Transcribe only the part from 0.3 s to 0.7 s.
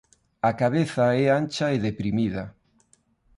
A